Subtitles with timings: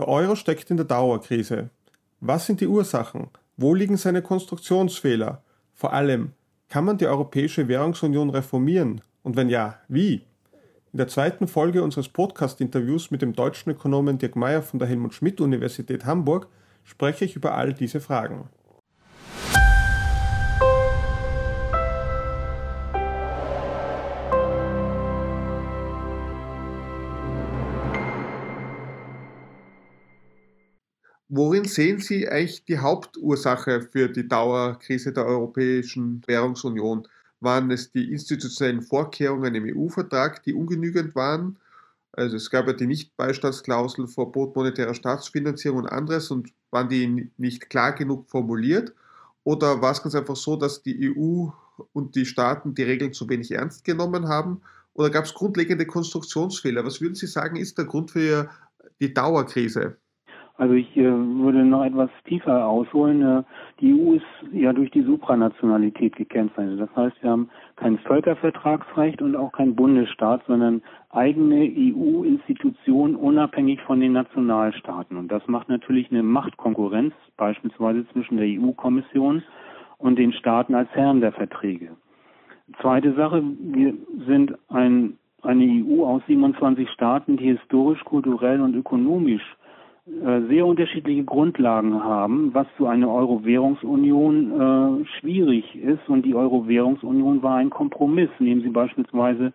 [0.00, 1.68] Der Euro steckt in der Dauerkrise.
[2.20, 3.28] Was sind die Ursachen?
[3.58, 5.42] Wo liegen seine Konstruktionsfehler?
[5.74, 6.32] Vor allem,
[6.70, 9.02] kann man die Europäische Währungsunion reformieren?
[9.22, 10.22] Und wenn ja, wie?
[10.94, 15.12] In der zweiten Folge unseres Podcast-Interviews mit dem deutschen Ökonomen Dirk Mayer von der Helmut
[15.12, 16.46] Schmidt Universität Hamburg
[16.82, 18.48] spreche ich über all diese Fragen.
[31.42, 37.08] Worin sehen Sie eigentlich die Hauptursache für die Dauerkrise der Europäischen Währungsunion?
[37.40, 41.58] Waren es die institutionellen Vorkehrungen im EU-Vertrag, die ungenügend waren?
[42.12, 47.70] Also es gab ja die Nichtbeistandsklausel, Verbot monetärer Staatsfinanzierung und anderes und waren die nicht
[47.70, 48.92] klar genug formuliert?
[49.42, 51.46] Oder war es ganz einfach so, dass die EU
[51.94, 54.60] und die Staaten die Regeln zu wenig ernst genommen haben?
[54.92, 56.84] Oder gab es grundlegende Konstruktionsfehler?
[56.84, 58.50] Was würden Sie sagen, ist der Grund für
[59.00, 59.96] die Dauerkrise?
[60.60, 63.22] Also ich äh, würde noch etwas tiefer ausholen.
[63.22, 63.42] Äh,
[63.80, 66.78] die EU ist ja durch die Supranationalität gekennzeichnet.
[66.78, 74.00] Das heißt, wir haben kein Völkervertragsrecht und auch kein Bundesstaat, sondern eigene EU-Institutionen unabhängig von
[74.00, 75.16] den Nationalstaaten.
[75.16, 79.42] Und das macht natürlich eine Machtkonkurrenz, beispielsweise zwischen der EU-Kommission
[79.96, 81.92] und den Staaten als Herren der Verträge.
[82.82, 83.94] Zweite Sache, wir
[84.26, 89.56] sind ein, eine EU aus 27 Staaten, die historisch, kulturell und ökonomisch
[90.06, 96.08] sehr unterschiedliche Grundlagen haben, was zu einer Euro-Währungsunion äh, schwierig ist.
[96.08, 98.30] Und die Euro-Währungsunion war ein Kompromiss.
[98.38, 99.52] Nehmen Sie beispielsweise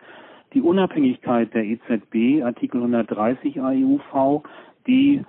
[0.54, 4.42] die Unabhängigkeit der EZB, Artikel 130 AEUV,
[4.86, 5.24] die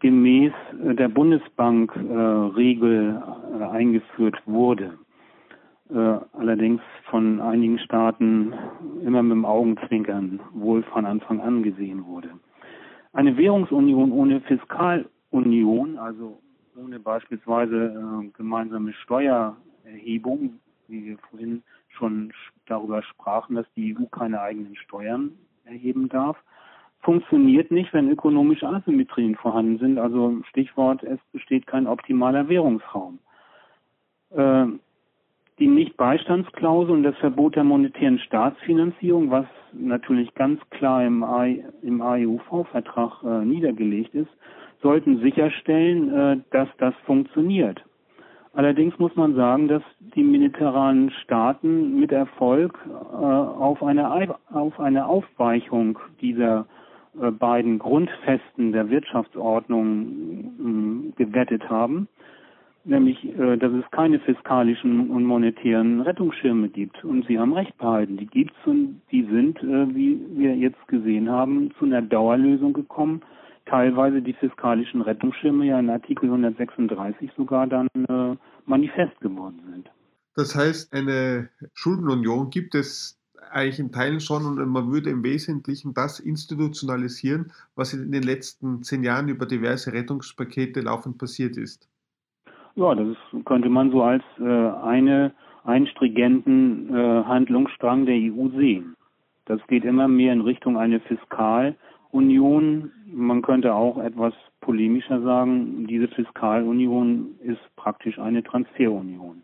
[0.00, 0.52] gemäß
[0.84, 3.22] äh, der Bundesbank-Regel
[3.60, 4.98] äh, eingeführt wurde.
[5.90, 8.52] Äh, allerdings von einigen Staaten
[9.04, 12.30] immer mit dem Augenzwinkern wohl von Anfang an gesehen wurde.
[13.18, 16.40] Eine Währungsunion ohne Fiskalunion, also
[16.76, 22.32] ohne beispielsweise äh, gemeinsame Steuererhebung, wie wir vorhin schon
[22.66, 25.32] darüber sprachen, dass die EU keine eigenen Steuern
[25.64, 26.36] erheben darf,
[27.00, 29.98] funktioniert nicht, wenn ökonomische Asymmetrien vorhanden sind.
[29.98, 33.18] Also Stichwort, es besteht kein optimaler Währungsraum.
[34.30, 34.66] Äh,
[35.58, 41.24] die Nichtbeistandsklausel und das Verbot der monetären Staatsfinanzierung, was natürlich ganz klar im,
[41.82, 44.30] im AEUV-Vertrag äh, niedergelegt ist,
[44.82, 47.82] sollten sicherstellen, äh, dass das funktioniert.
[48.52, 49.82] Allerdings muss man sagen, dass
[50.14, 56.66] die mediterranen Staaten mit Erfolg äh, auf, eine, auf eine Aufweichung dieser
[57.20, 62.08] äh, beiden Grundfesten der Wirtschaftsordnung äh, gewettet haben
[62.88, 67.04] nämlich, äh, dass es keine fiskalischen und monetären Rettungsschirme gibt.
[67.04, 70.88] Und Sie haben recht behalten, die gibt es und die sind, äh, wie wir jetzt
[70.88, 73.22] gesehen haben, zu einer Dauerlösung gekommen.
[73.66, 79.90] Teilweise die fiskalischen Rettungsschirme ja in Artikel 136 sogar dann äh, manifest geworden sind.
[80.34, 83.18] Das heißt, eine Schuldenunion gibt es
[83.50, 88.82] eigentlich in Teilen schon und man würde im Wesentlichen das institutionalisieren, was in den letzten
[88.82, 91.88] zehn Jahren über diverse Rettungspakete laufend passiert ist.
[92.78, 95.32] Ja, das ist, könnte man so als äh, eine,
[95.64, 98.94] einen stringenten äh, Handlungsstrang der EU sehen.
[99.46, 102.92] Das geht immer mehr in Richtung eine Fiskalunion.
[103.12, 109.42] Man könnte auch etwas polemischer sagen, diese Fiskalunion ist praktisch eine Transferunion.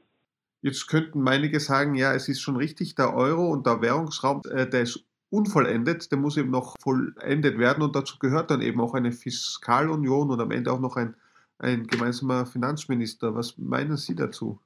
[0.63, 4.69] Jetzt könnten einige sagen, ja, es ist schon richtig, der Euro und der Währungsraum, äh,
[4.69, 8.95] der ist unvollendet, der muss eben noch vollendet werden und dazu gehört dann eben auch
[8.95, 11.17] eine Fiskalunion und am Ende auch noch ein
[11.59, 13.35] ein gemeinsamer Finanzminister.
[13.35, 14.59] Was meinen Sie dazu?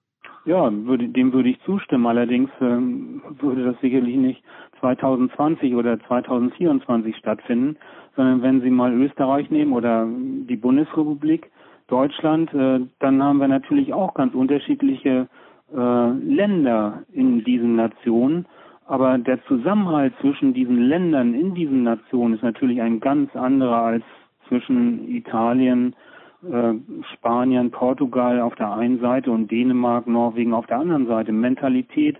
[0.44, 2.06] Ja, würde, dem würde ich zustimmen.
[2.06, 4.42] Allerdings ähm, würde das sicherlich nicht
[4.80, 7.76] 2020 oder 2024 stattfinden,
[8.16, 11.50] sondern wenn Sie mal Österreich nehmen oder die Bundesrepublik,
[11.88, 15.28] Deutschland, äh, dann haben wir natürlich auch ganz unterschiedliche
[15.74, 18.46] äh, Länder in diesen Nationen.
[18.86, 24.04] Aber der Zusammenhalt zwischen diesen Ländern in diesen Nationen ist natürlich ein ganz anderer als
[24.48, 25.94] zwischen Italien,
[26.42, 26.74] äh,
[27.14, 31.32] Spanien, Portugal auf der einen Seite und Dänemark, Norwegen auf der anderen Seite.
[31.32, 32.16] Mentalität,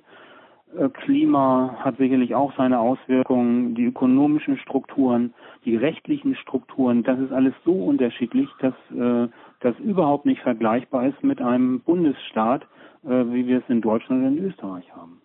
[0.77, 5.35] äh, Klima hat sicherlich auch seine Auswirkungen, die ökonomischen Strukturen,
[5.65, 9.29] die rechtlichen Strukturen, das ist alles so unterschiedlich, dass äh,
[9.61, 12.67] das überhaupt nicht vergleichbar ist mit einem Bundesstaat,
[13.03, 15.23] wie wir es in Deutschland und in Österreich haben.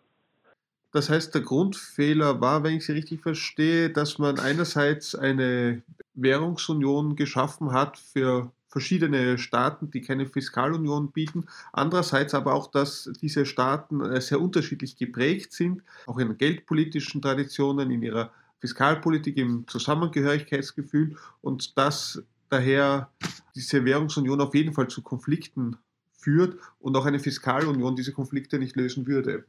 [0.94, 5.82] Das heißt, der Grundfehler war, wenn ich Sie richtig verstehe, dass man einerseits eine
[6.14, 11.46] Währungsunion geschaffen hat für verschiedene Staaten, die keine Fiskalunion bieten.
[11.72, 17.92] Andererseits aber auch, dass diese Staaten äh, sehr unterschiedlich geprägt sind, auch in geldpolitischen Traditionen,
[17.92, 23.10] in ihrer Fiskalpolitik, im Zusammengehörigkeitsgefühl und dass daher
[23.56, 25.78] diese Währungsunion auf jeden Fall zu Konflikten
[26.12, 29.46] führt und auch eine Fiskalunion diese Konflikte nicht lösen würde.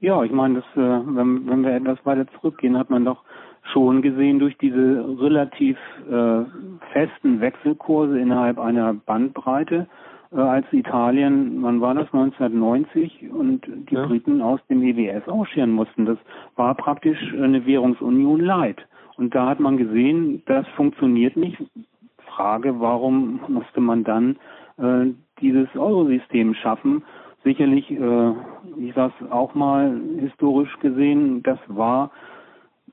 [0.00, 3.24] Ja, ich meine, das, äh, wenn, wenn wir etwas weiter zurückgehen, hat man doch
[3.72, 5.76] schon gesehen durch diese relativ
[6.10, 6.44] äh,
[6.92, 9.86] festen Wechselkurse innerhalb einer Bandbreite,
[10.32, 14.06] äh, als Italien, wann war das, 1990, und die ja.
[14.06, 16.06] Briten aus dem EWS ausscheren mussten.
[16.06, 16.18] Das
[16.56, 18.86] war praktisch eine Währungsunion light.
[19.16, 21.58] Und da hat man gesehen, das funktioniert nicht.
[22.28, 24.36] Frage, warum musste man dann
[24.78, 27.02] äh, dieses Eurosystem schaffen?
[27.42, 28.32] Sicherlich, äh,
[28.78, 32.10] ich sage auch mal historisch gesehen, das war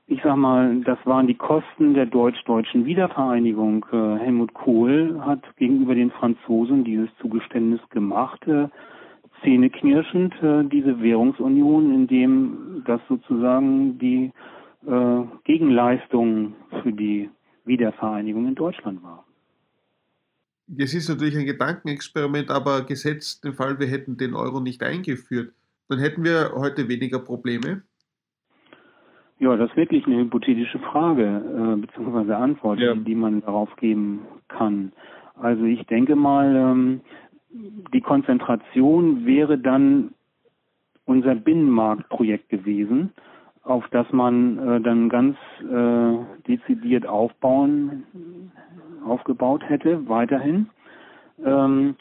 [0.08, 3.84] ich sag mal, das waren die Kosten der deutsch-deutschen Wiedervereinigung.
[3.92, 8.68] Äh, Helmut Kohl hat gegenüber den Franzosen dieses Zugeständnis gemacht, äh,
[9.42, 14.32] zähneknirschend äh, diese Währungsunion, in dem das sozusagen die
[14.86, 17.28] äh, Gegenleistung für die
[17.66, 19.26] Wiedervereinigung in Deutschland war.
[20.78, 25.52] Es ist natürlich ein Gedankenexperiment, aber gesetzt den Fall, wir hätten den Euro nicht eingeführt,
[25.88, 27.82] dann hätten wir heute weniger Probleme.
[29.38, 32.94] Ja, das ist wirklich eine hypothetische Frage äh, beziehungsweise Antwort, ja.
[32.94, 34.92] die, die, man darauf geben kann.
[35.40, 37.00] Also ich denke mal, ähm,
[37.92, 40.10] die Konzentration wäre dann
[41.04, 43.12] unser Binnenmarktprojekt gewesen,
[43.62, 48.04] auf das man äh, dann ganz äh, dezidiert aufbauen,
[49.06, 50.68] aufgebaut hätte, weiterhin.
[51.44, 51.96] Ähm,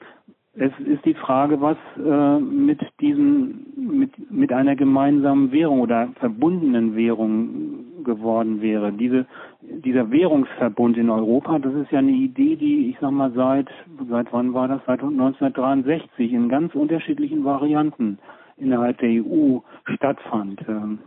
[0.54, 3.67] es ist die Frage, was äh, mit diesen,
[3.98, 8.94] mit, mit einer gemeinsamen Währung oder verbundenen Währung geworden wäre.
[8.94, 9.26] Diese,
[9.62, 13.68] dieser Währungsverbund in Europa, das ist ja eine Idee, die, ich sag mal, seit,
[14.10, 14.82] seit wann war das?
[14.86, 18.20] Seit 1963 in ganz unterschiedlichen Varianten
[18.58, 19.60] innerhalb der EU
[19.96, 20.62] stattfand.
[20.68, 21.00] Ähm,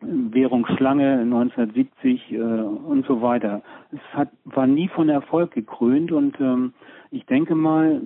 [0.00, 3.62] Währungsschlange 1970 äh, und so weiter.
[3.90, 6.74] Es hat, war nie von Erfolg gekrönt und ähm,
[7.10, 8.02] ich denke mal,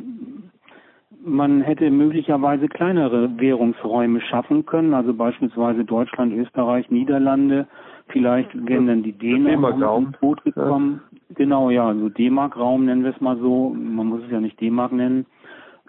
[1.24, 7.66] man hätte möglicherweise kleinere Währungsräume schaffen können, also beispielsweise Deutschland, Österreich, Niederlande.
[8.08, 11.02] Vielleicht wären dann die Dänen ins Boot gekommen.
[11.12, 11.18] Ja.
[11.34, 13.74] Genau, ja, also D-Mark-Raum nennen wir es mal so.
[13.74, 15.26] Man muss es ja nicht D-Mark nennen.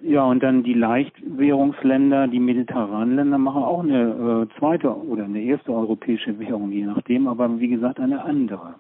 [0.02, 5.42] Ja, und dann die Leichtwährungsländer, die mediterranen Länder machen auch eine äh, zweite oder eine
[5.42, 8.76] erste europäische Währung, je nachdem, aber wie gesagt eine andere.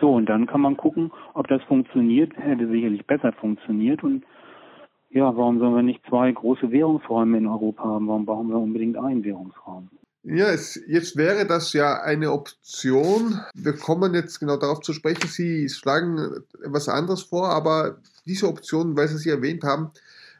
[0.00, 2.32] So, und dann kann man gucken, ob das funktioniert.
[2.36, 4.24] Hätte sicherlich besser funktioniert und
[5.10, 8.06] ja, warum sollen wir nicht zwei große Währungsräume in Europa haben?
[8.06, 9.88] Warum brauchen wir unbedingt einen Währungsraum?
[10.22, 13.40] Ja, es, jetzt wäre das ja eine Option.
[13.54, 15.28] Wir kommen jetzt genau darauf zu sprechen.
[15.28, 19.90] Sie schlagen etwas anderes vor, aber diese Option, weil Sie sie erwähnt haben,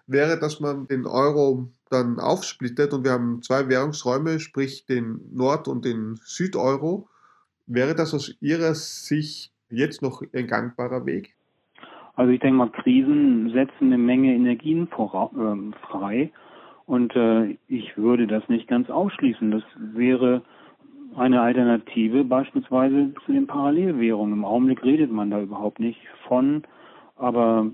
[0.06, 5.66] wäre, dass man den Euro dann aufsplittet und wir haben zwei Währungsräume, sprich den Nord-
[5.66, 7.08] und den Südeuro.
[7.66, 11.34] Wäre das aus Ihrer Sicht jetzt noch ein gangbarer Weg?
[12.20, 16.30] Also ich denke mal, Krisen setzen eine Menge Energien vor, äh, frei
[16.84, 19.50] und äh, ich würde das nicht ganz ausschließen.
[19.50, 20.42] Das wäre
[21.16, 24.34] eine Alternative beispielsweise zu den Parallelwährungen.
[24.34, 26.62] Im Augenblick redet man da überhaupt nicht von,
[27.16, 27.70] aber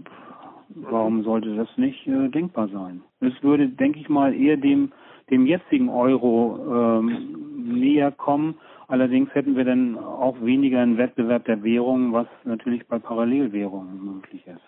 [0.76, 3.02] warum sollte das nicht äh, denkbar sein?
[3.18, 4.92] Es würde, denke ich mal, eher dem,
[5.28, 8.54] dem jetzigen Euro ähm, näher kommen,
[8.88, 14.46] Allerdings hätten wir dann auch weniger einen Wettbewerb der Währungen, was natürlich bei Parallelwährungen möglich
[14.46, 14.60] ist.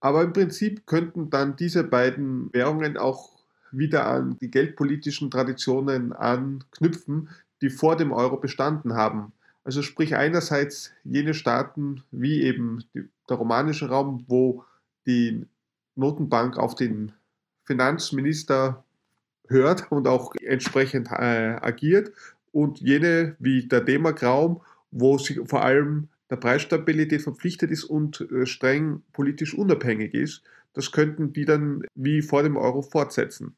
[0.00, 3.30] Aber im Prinzip könnten dann diese beiden Währungen auch
[3.70, 7.28] wieder an die geldpolitischen Traditionen anknüpfen,
[7.62, 9.32] die vor dem Euro bestanden haben.
[9.64, 12.82] Also sprich einerseits jene Staaten wie eben
[13.30, 14.64] der romanische Raum, wo
[15.06, 15.46] die
[15.94, 17.12] Notenbank auf den
[17.64, 18.82] Finanzminister
[19.46, 22.10] hört und auch entsprechend äh, agiert
[22.52, 28.46] und jene wie der D-Mark-Raum, wo sich vor allem der Preisstabilität verpflichtet ist und äh,
[28.46, 30.44] streng politisch unabhängig ist.
[30.74, 33.54] Das könnten die dann wie vor dem Euro fortsetzen.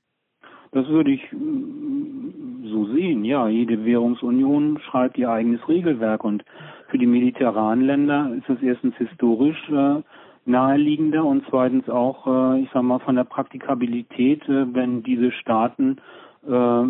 [0.73, 3.49] Das würde ich mm, so sehen, ja.
[3.49, 6.45] Jede Währungsunion schreibt ihr eigenes Regelwerk und
[6.89, 10.03] für die mediterranen Länder ist es erstens historisch äh,
[10.47, 15.99] naheliegender und zweitens auch, äh, ich sag mal, von der Praktikabilität, äh, wenn diese Staaten
[16.47, 16.85] äh,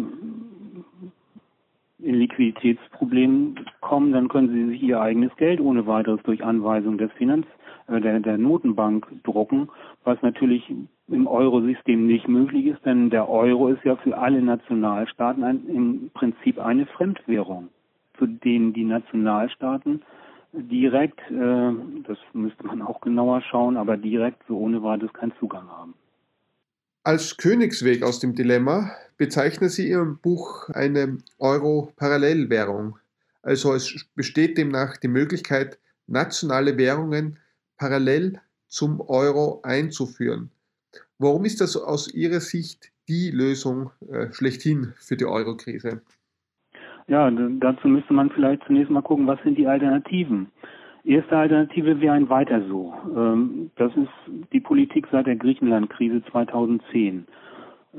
[2.04, 7.11] in Liquiditätsproblemen kommen, dann können sie sich ihr eigenes Geld ohne weiteres durch Anweisung des
[7.12, 7.46] Finanz
[7.88, 9.68] äh, der, der Notenbank drucken,
[10.04, 10.70] was natürlich
[11.08, 16.11] im Eurosystem nicht möglich ist, denn der Euro ist ja für alle Nationalstaaten ein, im
[16.14, 17.68] Prinzip eine Fremdwährung,
[18.18, 20.02] zu denen die Nationalstaaten
[20.52, 21.73] direkt, äh,
[22.06, 25.94] das müsste man auch genauer schauen, aber direkt so ohne weiteres keinen Zugang haben.
[27.06, 32.96] Als Königsweg aus dem Dilemma bezeichnen Sie in Ihrem Buch eine Euro-Parallelwährung.
[33.42, 37.38] Also es besteht demnach die Möglichkeit, nationale Währungen
[37.76, 40.49] parallel zum Euro einzuführen.
[41.18, 46.00] Warum ist das aus Ihrer Sicht die Lösung äh, schlechthin für die Euro-Krise?
[47.06, 50.50] Ja, dazu müsste man vielleicht zunächst mal gucken, was sind die Alternativen.
[51.04, 52.94] Erste Alternative wäre ein Weiter so.
[53.14, 57.26] Ähm, das ist die Politik seit der Griechenland-Krise 2010.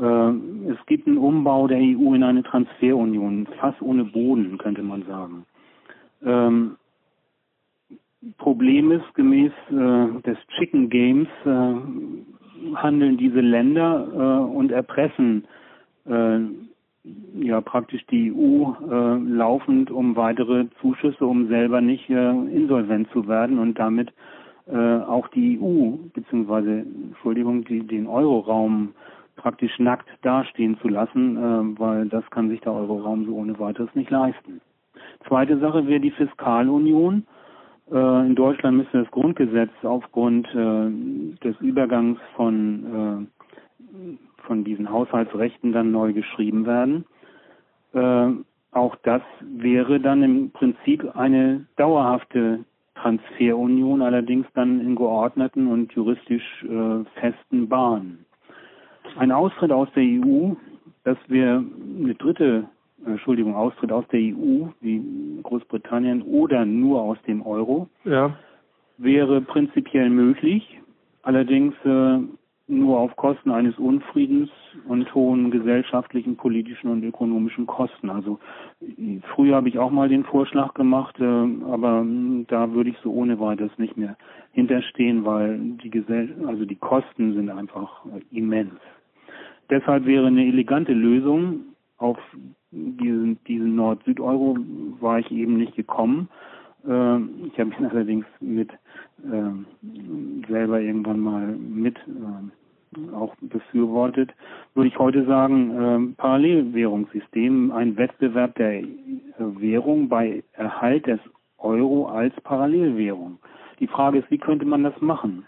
[0.01, 5.03] Ähm, es gibt einen Umbau der EU in eine Transferunion, fast ohne Boden, könnte man
[5.03, 5.45] sagen.
[6.25, 6.77] Ähm,
[8.39, 15.45] Problem ist, gemäß äh, des Chicken Games äh, handeln diese Länder äh, und erpressen
[17.35, 23.27] ja praktisch die EU äh, laufend um weitere Zuschüsse, um selber nicht äh, insolvent zu
[23.27, 24.11] werden und damit
[24.67, 28.93] äh, auch die EU beziehungsweise Entschuldigung die, den Euroraum
[29.35, 33.93] praktisch nackt dastehen zu lassen, äh, weil das kann sich der Euroraum so ohne weiteres
[33.93, 34.61] nicht leisten.
[35.27, 37.25] Zweite Sache wäre die Fiskalunion.
[37.91, 40.89] Äh, in Deutschland müsste das Grundgesetz aufgrund äh,
[41.43, 47.05] des Übergangs von äh, von diesen Haushaltsrechten dann neu geschrieben werden.
[47.93, 48.31] Äh,
[48.71, 56.63] auch das wäre dann im Prinzip eine dauerhafte Transferunion, allerdings dann in geordneten und juristisch
[56.63, 58.25] äh, festen Bahnen.
[59.17, 60.53] Ein Austritt aus der EU,
[61.03, 61.63] das wäre
[61.99, 62.65] eine dritte,
[63.05, 65.01] äh, Entschuldigung, Austritt aus der EU, wie
[65.43, 68.35] Großbritannien, oder nur aus dem Euro, ja.
[68.97, 70.81] wäre prinzipiell möglich.
[71.21, 72.19] Allerdings äh,
[72.67, 74.49] nur auf Kosten eines Unfriedens
[74.87, 78.09] und hohen gesellschaftlichen, politischen und ökonomischen Kosten.
[78.09, 78.39] Also
[79.35, 82.05] früher habe ich auch mal den Vorschlag gemacht, äh, aber
[82.47, 84.17] da würde ich so ohne weiteres nicht mehr
[84.51, 88.73] hinterstehen, weil die Gesell also die Kosten sind einfach äh, immens.
[89.69, 91.61] Deshalb wäre eine elegante Lösung
[91.97, 92.17] auf
[92.71, 94.57] diesen, diesen Nord-Süd-Euro
[94.99, 96.29] war ich eben nicht gekommen.
[96.87, 104.31] Äh, ich habe ihn allerdings mit äh, selber irgendwann mal mit äh, auch befürwortet,
[104.73, 108.85] würde ich heute sagen, äh, Parallelwährungssystem, ein Wettbewerb der äh,
[109.37, 111.19] Währung bei Erhalt des
[111.57, 113.39] Euro als Parallelwährung.
[113.79, 115.45] Die Frage ist, wie könnte man das machen?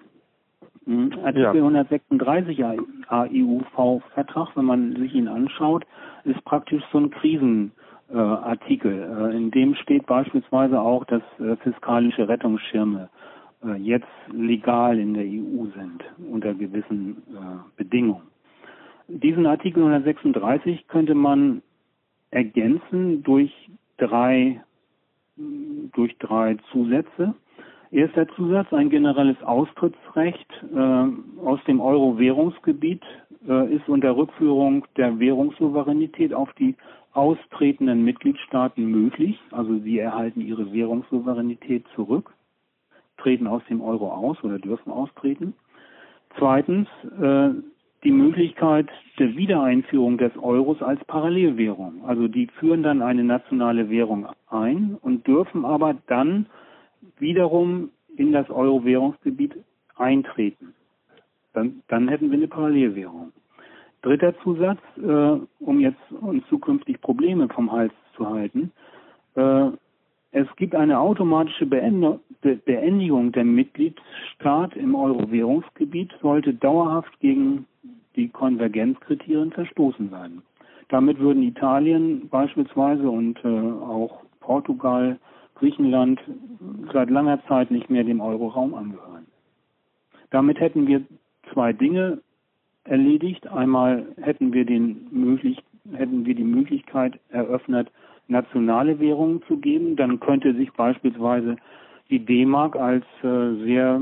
[0.85, 1.51] Hm, Artikel ja.
[1.53, 2.63] 136
[3.07, 5.85] AEUV-Vertrag, wenn man sich ihn anschaut,
[6.23, 7.71] ist praktisch so ein Krisen
[8.09, 8.91] äh, Artikel.
[8.93, 13.09] Äh, in dem steht beispielsweise auch, dass äh, fiskalische Rettungsschirme
[13.65, 17.23] äh, jetzt legal in der EU sind unter gewissen
[17.75, 18.27] Bedingungen.
[19.07, 21.61] Diesen Artikel 136 könnte man
[22.31, 23.51] ergänzen durch
[23.97, 24.61] drei
[25.93, 27.35] durch drei Zusätze.
[27.91, 36.33] Erster Zusatz, ein generelles Austrittsrecht äh, aus dem Euro-Währungsgebiet äh, ist unter Rückführung der Währungssouveränität
[36.33, 36.75] auf die
[37.13, 39.39] austretenden Mitgliedstaaten möglich.
[39.51, 42.33] Also sie erhalten ihre Währungssouveränität zurück,
[43.17, 45.53] treten aus dem Euro aus oder dürfen austreten.
[46.37, 46.87] Zweitens
[47.19, 47.49] äh,
[48.03, 52.05] die Möglichkeit der Wiedereinführung des Euros als Parallelwährung.
[52.05, 56.45] Also die führen dann eine nationale Währung ein und dürfen aber dann
[57.17, 59.55] wiederum in das Euro-Währungsgebiet
[59.95, 60.73] eintreten.
[61.57, 63.31] Dann, dann hätten wir eine Parallelwährung.
[64.03, 68.71] Dritter Zusatz, äh, um jetzt uns zukünftig Probleme vom Hals zu halten.
[69.33, 69.69] Äh,
[70.33, 77.65] es gibt eine automatische Beendigung der Mitgliedsstaat im Euro-Währungsgebiet, sollte dauerhaft gegen
[78.15, 80.43] die Konvergenzkriterien verstoßen werden.
[80.89, 85.17] Damit würden Italien beispielsweise und äh, auch Portugal,
[85.55, 86.21] Griechenland
[86.93, 89.25] seit langer Zeit nicht mehr dem Euroraum angehören.
[90.29, 91.01] Damit hätten wir
[91.57, 92.21] zwei Dinge
[92.83, 93.47] erledigt.
[93.47, 95.57] Einmal hätten wir den möglich,
[95.91, 97.91] hätten wir die Möglichkeit eröffnet,
[98.27, 99.95] nationale Währungen zu geben.
[99.95, 101.55] Dann könnte sich beispielsweise
[102.11, 103.99] die D-Mark als äh, sehr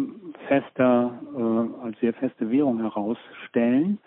[0.50, 4.00] fester, äh, als sehr feste Währung herausstellen.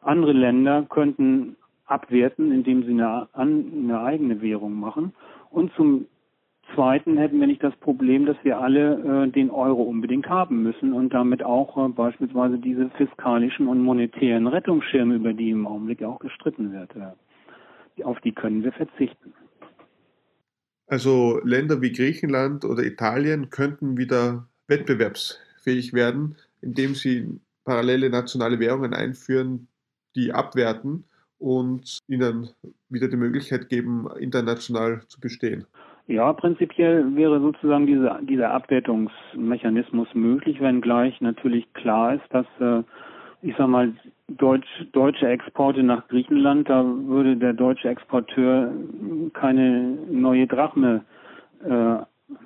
[0.00, 5.12] Andere Länder könnten abwerten, indem sie eine, eine eigene Währung machen.
[5.50, 6.06] Und zum
[6.74, 10.92] Zweiten hätten wir nicht das Problem, dass wir alle äh, den Euro unbedingt haben müssen
[10.92, 16.18] und damit auch äh, beispielsweise diese fiskalischen und monetären Rettungsschirme, über die im Augenblick auch
[16.18, 19.32] gestritten wird, äh, auf die können wir verzichten.
[20.86, 28.94] Also Länder wie Griechenland oder Italien könnten wieder wettbewerbsfähig werden, indem sie parallele nationale Währungen
[28.94, 29.68] einführen,
[30.14, 31.04] die abwerten
[31.38, 32.50] und ihnen
[32.88, 35.66] wieder die Möglichkeit geben, international zu bestehen.
[36.08, 42.84] Ja, prinzipiell wäre sozusagen diese, dieser Abwertungsmechanismus möglich, wenngleich natürlich klar ist, dass, äh,
[43.42, 43.92] ich sag mal,
[44.28, 48.72] Deutsch, deutsche Exporte nach Griechenland, da würde der deutsche Exporteur
[49.34, 51.04] keine neue Drachme
[51.64, 51.98] äh,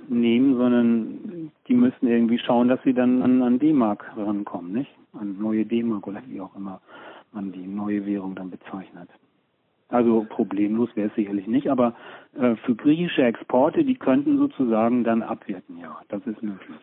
[0.08, 4.90] nehmen, sondern die müssen irgendwie schauen, dass sie dann an, an D-Mark rankommen, nicht?
[5.12, 6.80] An neue D-Mark oder wie auch immer
[7.32, 9.08] man die neue Währung dann bezeichnet.
[9.90, 11.94] Also problemlos wäre es sicherlich nicht, aber
[12.34, 16.78] äh, für griechische Exporte, die könnten sozusagen dann abwerten, ja, das ist möglich.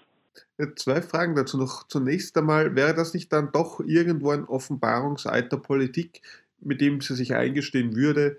[0.76, 1.88] Zwei Fragen dazu noch.
[1.88, 6.22] Zunächst einmal, wäre das nicht dann doch irgendwo ein Offenbarungseid der Politik,
[6.60, 8.38] mit dem sie sich eingestehen würde,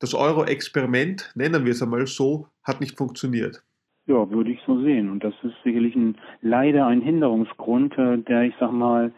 [0.00, 3.62] das Euro-Experiment, nennen wir es einmal so, hat nicht funktioniert?
[4.06, 5.10] Ja, würde ich so sehen.
[5.10, 9.12] Und das ist sicherlich ein, leider ein Hinderungsgrund, äh, der, ich sag mal,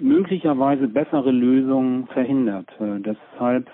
[0.00, 2.68] möglicherweise bessere Lösungen verhindert.
[2.80, 3.70] Äh, deshalb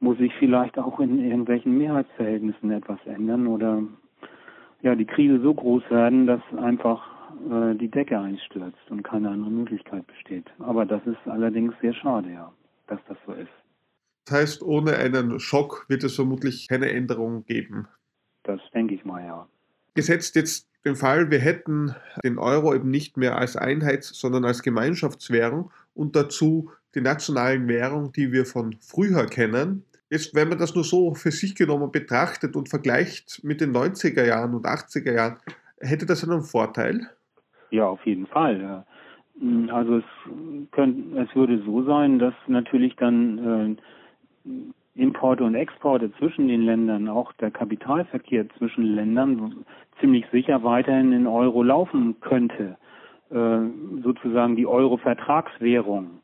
[0.00, 3.82] muss sich vielleicht auch in irgendwelchen Mehrheitsverhältnissen etwas ändern oder
[4.82, 7.02] ja die Krise so groß werden, dass einfach
[7.50, 10.46] äh, die Decke einstürzt und keine andere Möglichkeit besteht.
[10.58, 12.52] Aber das ist allerdings sehr schade, ja,
[12.88, 13.48] dass das so ist.
[14.26, 17.88] Das heißt, ohne einen Schock wird es vermutlich keine Änderung geben.
[18.44, 19.46] Das denke ich mal, ja.
[19.94, 24.62] Gesetzt jetzt den Fall, wir hätten den Euro eben nicht mehr als Einheits-, sondern als
[24.62, 29.84] Gemeinschaftswährung und dazu die nationalen Währungen, die wir von früher kennen.
[30.10, 34.26] Jetzt, wenn man das nur so für sich genommen betrachtet und vergleicht mit den 90er
[34.26, 35.38] Jahren und 80er Jahren,
[35.80, 37.08] hätte das einen Vorteil?
[37.70, 38.84] Ja, auf jeden Fall.
[39.70, 40.04] Also es,
[40.72, 43.78] könnte, es würde so sein, dass natürlich dann
[44.44, 44.50] äh,
[44.94, 49.64] Importe und Exporte zwischen den Ländern, auch der Kapitalverkehr zwischen Ländern
[50.00, 52.76] ziemlich sicher weiterhin in Euro laufen könnte.
[53.30, 53.60] Äh,
[54.02, 56.20] sozusagen die Euro-Vertragswährung.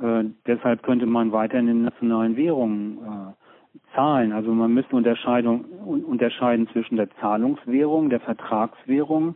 [0.00, 4.32] Äh, deshalb könnte man weiterhin in nationalen Währungen äh, zahlen.
[4.32, 9.34] Also man müsste Unterscheidung, unterscheiden zwischen der Zahlungswährung, der Vertragswährung,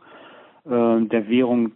[0.67, 1.73] äh, der Währung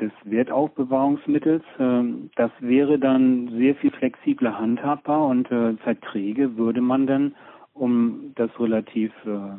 [0.00, 1.62] des Wertaufbewahrungsmittels.
[1.78, 7.34] Ähm, das wäre dann sehr viel flexibler handhabbar und äh, Verträge würde man dann,
[7.72, 9.58] um das relativ äh,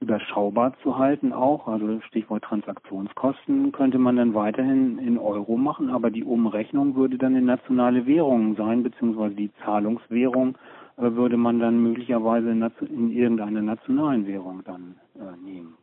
[0.00, 6.10] überschaubar zu halten auch, also Stichwort Transaktionskosten, könnte man dann weiterhin in Euro machen, aber
[6.10, 10.58] die Umrechnung würde dann in nationale Währungen sein, beziehungsweise die Zahlungswährung
[10.96, 14.96] äh, würde man dann möglicherweise in, in irgendeiner nationalen Währung dann
[15.42, 15.78] nehmen.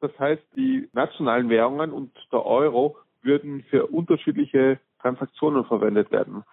[0.00, 6.44] Das heißt, die nationalen Währungen und der Euro würden für unterschiedliche Transaktionen verwendet werden.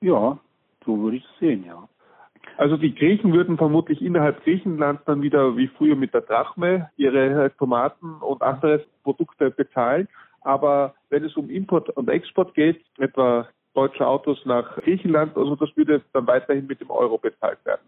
[0.00, 0.38] Ja,
[0.84, 1.88] so würde ich es sehen, ja.
[2.56, 7.52] Also die Griechen würden vermutlich innerhalb Griechenlands dann wieder wie früher mit der Drachme ihre
[7.56, 10.08] Tomaten und andere Produkte bezahlen.
[10.42, 15.74] Aber wenn es um Import und Export geht, etwa deutsche Autos nach Griechenland, also das
[15.76, 17.82] würde dann weiterhin mit dem Euro bezahlt werden.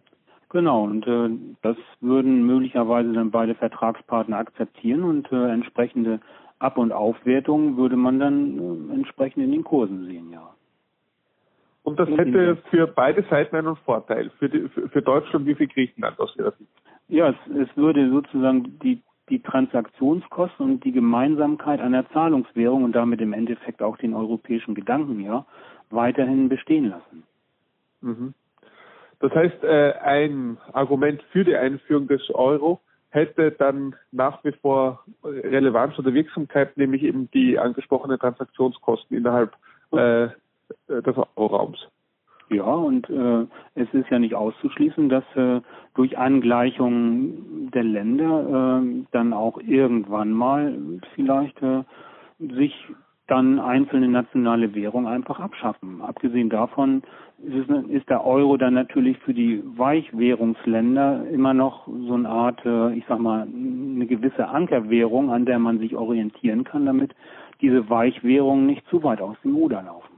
[0.57, 1.29] Genau, und äh,
[1.61, 6.19] das würden möglicherweise dann beide Vertragspartner akzeptieren und äh, entsprechende
[6.61, 10.49] Ab- und Aufwertungen würde man dann äh, entsprechend in den Kursen sehen, ja.
[11.83, 16.19] Und das hätte für beide Seiten einen Vorteil, für, die, für, Deutschland wie für Griechenland
[16.19, 16.71] aus Ihrer Sicht?
[17.09, 23.21] Ja, es, es würde sozusagen die, die Transaktionskosten und die Gemeinsamkeit einer Zahlungswährung und damit
[23.21, 25.45] im Endeffekt auch den europäischen Gedanken ja
[25.91, 27.25] weiterhin bestehen lassen.
[28.01, 28.35] Mhm.
[29.21, 35.05] Das heißt, äh, ein Argument für die Einführung des Euro hätte dann nach wie vor
[35.25, 39.53] Relevanz oder Wirksamkeit, nämlich eben die angesprochenen Transaktionskosten innerhalb
[39.93, 40.29] äh,
[40.89, 41.89] des Euro-Raums.
[42.49, 45.61] Ja, und äh, es ist ja nicht auszuschließen, dass äh,
[45.95, 50.79] durch Angleichung der Länder äh, dann auch irgendwann mal
[51.15, 51.83] vielleicht äh,
[52.39, 52.73] sich
[53.27, 56.01] dann einzelne nationale Währungen einfach abschaffen.
[56.01, 57.03] Abgesehen davon
[57.43, 62.95] ist, ist, der Euro dann natürlich für die Weichwährungsländer immer noch so eine Art, äh,
[62.95, 67.15] ich sag mal, eine gewisse Ankerwährung, an der man sich orientieren kann, damit
[67.61, 70.16] diese Weichwährungen nicht zu weit aus dem Ruder laufen.